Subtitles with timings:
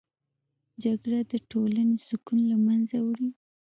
[0.83, 3.29] جګړه د ټولنې سکون له منځه وړي